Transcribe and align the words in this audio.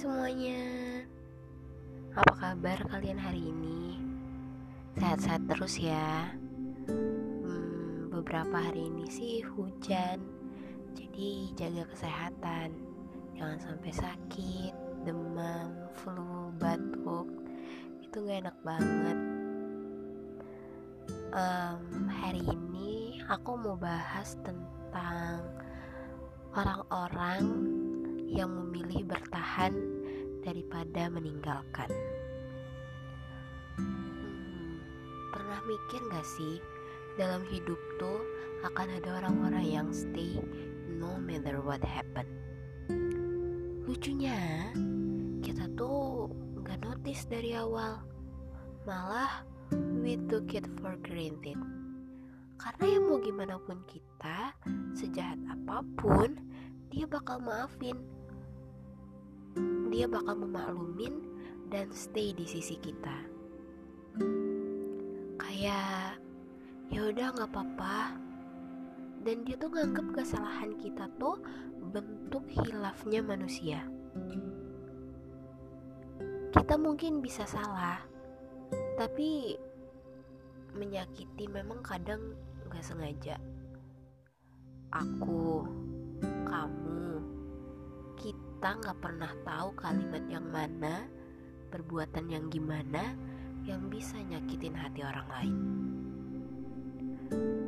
semuanya. 0.00 0.64
Apa 2.16 2.32
kabar 2.40 2.80
kalian 2.88 3.20
hari 3.20 3.52
ini? 3.52 4.00
Sehat-sehat 4.96 5.44
terus 5.44 5.76
ya. 5.76 6.32
Hmm, 6.88 8.08
Beberapa 8.08 8.64
hari 8.64 8.88
ini 8.88 9.04
sih 9.12 9.44
hujan. 9.44 10.24
Jadi 10.96 11.52
jaga 11.52 11.84
kesehatan. 11.92 12.72
Jangan 13.36 13.60
sampai 13.60 13.92
sakit, 13.92 14.72
demam, 15.04 15.68
flu, 16.00 16.48
batuk. 16.56 17.28
Itu 18.00 18.24
gak 18.24 18.48
enak 18.48 18.56
banget. 18.64 19.18
Um, 21.36 22.08
Hari 22.08 22.40
ini 22.48 23.20
aku 23.28 23.52
mau 23.52 23.76
bahas 23.76 24.32
tentang 24.40 25.44
orang-orang 26.56 27.44
yang 28.30 28.54
memilih 28.54 29.02
bertahan 29.10 29.74
daripada 30.46 31.10
meninggalkan. 31.10 31.90
Hmm, 33.74 34.78
pernah 35.34 35.58
mikir 35.66 36.00
gak 36.14 36.26
sih 36.38 36.62
dalam 37.18 37.42
hidup 37.50 37.76
tuh 37.98 38.22
akan 38.62 38.86
ada 39.02 39.18
orang-orang 39.18 39.66
yang 39.66 39.88
stay 39.90 40.38
no 40.86 41.18
matter 41.18 41.58
what 41.58 41.82
happen. 41.82 42.24
Lucunya 43.90 44.70
kita 45.42 45.66
tuh 45.74 46.30
gak 46.62 46.86
notice 46.86 47.26
dari 47.26 47.58
awal, 47.58 47.98
malah 48.86 49.42
we 49.98 50.14
took 50.30 50.54
it 50.54 50.70
for 50.78 50.94
granted. 51.02 51.58
Karena 52.60 52.84
ya 52.86 53.00
mau 53.00 53.18
gimana 53.18 53.56
pun 53.58 53.80
kita, 53.88 54.52
sejahat 54.92 55.40
apa 55.48 55.80
pun, 55.96 56.36
dia 56.92 57.08
bakal 57.08 57.40
maafin 57.40 57.96
dia 59.90 60.06
bakal 60.06 60.38
memaklumin 60.38 61.20
dan 61.70 61.90
stay 61.94 62.34
di 62.34 62.46
sisi 62.46 62.78
kita. 62.78 63.16
Kayak 65.38 66.18
ya 66.90 67.00
udah 67.10 67.26
nggak 67.34 67.50
apa-apa. 67.50 68.18
Dan 69.20 69.44
dia 69.44 69.60
tuh 69.60 69.68
nganggep 69.68 70.16
kesalahan 70.16 70.72
kita 70.80 71.04
tuh 71.20 71.36
bentuk 71.92 72.48
hilafnya 72.48 73.20
manusia. 73.20 73.84
Kita 76.50 76.74
mungkin 76.80 77.20
bisa 77.20 77.44
salah, 77.44 78.00
tapi 78.96 79.60
menyakiti 80.72 81.52
memang 81.52 81.84
kadang 81.84 82.32
nggak 82.70 82.80
sengaja. 82.80 83.36
Aku, 84.90 85.68
kamu, 86.48 87.22
kita 88.60 88.76
nggak 88.76 89.00
pernah 89.00 89.32
tahu 89.40 89.72
kalimat 89.72 90.20
yang 90.28 90.44
mana, 90.52 91.08
perbuatan 91.72 92.28
yang 92.28 92.52
gimana 92.52 93.16
yang 93.64 93.88
bisa 93.88 94.20
nyakitin 94.20 94.76
hati 94.76 95.00
orang 95.00 95.28
lain. 95.32 95.56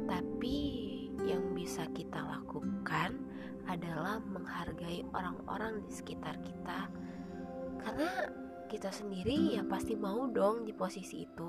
Tapi 0.05 0.59
yang 1.25 1.57
bisa 1.57 1.89
kita 1.97 2.21
lakukan 2.21 3.17
adalah 3.73 4.21
menghargai 4.21 5.09
orang-orang 5.17 5.81
di 5.89 5.97
sekitar 5.97 6.37
kita, 6.45 6.93
karena 7.81 8.29
kita 8.69 8.93
sendiri 8.93 9.57
ya 9.57 9.65
pasti 9.65 9.97
mau 9.97 10.29
dong 10.29 10.69
di 10.69 10.77
posisi 10.77 11.25
itu. 11.25 11.49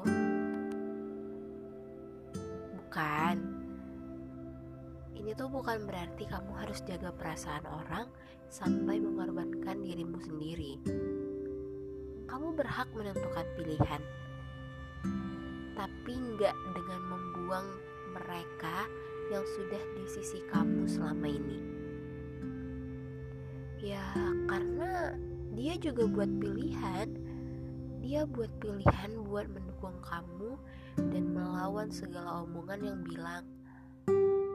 Bukan 2.80 3.53
ini 5.24 5.32
tuh 5.40 5.48
bukan 5.48 5.88
berarti 5.88 6.28
kamu 6.28 6.52
harus 6.52 6.84
jaga 6.84 7.16
perasaan 7.16 7.64
orang 7.64 8.12
sampai 8.52 9.00
mengorbankan 9.00 9.80
dirimu 9.80 10.20
sendiri. 10.20 10.76
Kamu 12.28 12.52
berhak 12.52 12.92
menentukan 12.92 13.48
pilihan, 13.56 14.04
tapi 15.80 16.12
nggak 16.12 16.52
dengan 16.76 17.02
membuang 17.08 17.68
mereka 18.12 18.84
yang 19.32 19.48
sudah 19.56 19.80
di 19.96 20.06
sisi 20.12 20.44
kamu 20.52 20.92
selama 20.92 21.28
ini. 21.32 21.60
Ya, 23.80 24.04
karena 24.52 25.16
dia 25.56 25.80
juga 25.80 26.04
buat 26.04 26.32
pilihan. 26.36 27.08
Dia 28.04 28.28
buat 28.28 28.52
pilihan 28.60 29.24
buat 29.24 29.48
mendukung 29.48 29.96
kamu 30.04 30.60
dan 31.16 31.32
melawan 31.32 31.88
segala 31.88 32.44
omongan 32.44 32.84
yang 32.84 33.00
bilang 33.08 33.48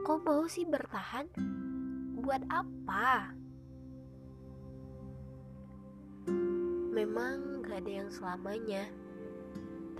Kok 0.08 0.24
mau 0.24 0.48
sih 0.48 0.64
bertahan? 0.64 1.28
Buat 2.16 2.40
apa? 2.48 3.28
Memang 6.96 7.60
gak 7.60 7.84
ada 7.84 7.92
yang 7.92 8.08
selamanya, 8.08 8.88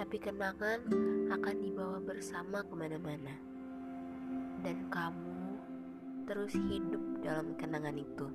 tapi 0.00 0.16
kenangan 0.16 0.80
akan 1.28 1.56
dibawa 1.60 2.00
bersama 2.00 2.64
ke 2.64 2.72
mana-mana. 2.72 3.36
Dan 4.64 4.88
kamu 4.88 5.60
terus 6.24 6.56
hidup 6.56 7.04
dalam 7.20 7.52
kenangan 7.60 8.00
itu. 8.00 8.32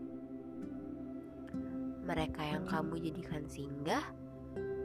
Mereka 2.06 2.54
yang 2.54 2.70
kamu 2.70 3.02
jadikan 3.02 3.50
singgah 3.50 4.06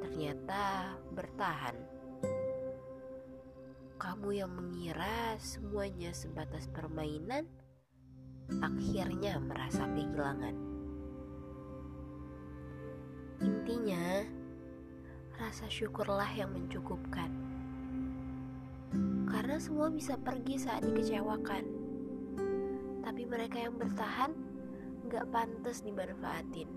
ternyata 0.01 0.97
bertahan 1.13 1.77
kamu 3.99 4.47
yang 4.47 4.55
mengira 4.55 5.35
semuanya 5.43 6.15
sebatas 6.15 6.71
permainan, 6.71 7.51
akhirnya 8.63 9.43
merasa 9.43 9.91
kehilangan. 9.91 10.55
Intinya, 13.43 14.23
rasa 15.35 15.67
syukurlah 15.67 16.31
yang 16.39 16.55
mencukupkan. 16.55 17.27
Karena 19.27 19.59
semua 19.59 19.91
bisa 19.91 20.15
pergi 20.15 20.63
saat 20.63 20.87
dikecewakan. 20.87 21.67
Tapi 23.03 23.23
mereka 23.27 23.67
yang 23.67 23.75
bertahan 23.83 24.31
gak 25.11 25.27
pantas 25.35 25.83
dimanfaatin. 25.83 26.71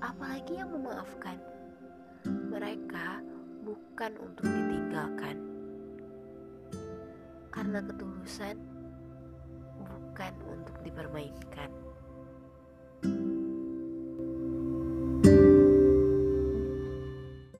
Apalagi 0.00 0.64
yang 0.64 0.72
memaafkan. 0.72 1.36
Mereka 2.24 3.20
bukan 3.68 4.12
untuk 4.16 4.48
ditinggalkan 4.48 5.57
karena 7.58 7.82
ketulusan 7.82 8.54
bukan 9.82 10.34
untuk 10.46 10.78
dipermainkan. 10.86 11.66